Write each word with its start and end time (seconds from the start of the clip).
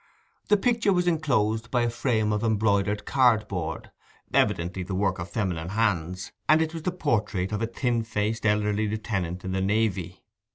The 0.47 0.57
picture 0.57 0.91
was 0.91 1.05
enclosed 1.05 1.69
by 1.69 1.83
a 1.83 1.89
frame 1.91 2.33
of 2.33 2.43
embroidered 2.43 3.05
card 3.05 3.47
board—evidently 3.47 4.81
the 4.81 4.95
work 4.95 5.19
of 5.19 5.29
feminine 5.29 5.69
hands—and 5.69 6.59
it 6.59 6.73
was 6.73 6.81
the 6.81 6.91
portrait 6.91 7.51
of 7.51 7.61
a 7.61 7.67
thin 7.67 8.03
faced, 8.03 8.43
elderly 8.47 8.87
lieutenant 8.87 9.45
in 9.45 9.51
the 9.51 9.61
navy. 9.61 10.23